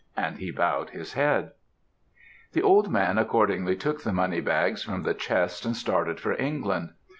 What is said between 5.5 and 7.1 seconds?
and started for England.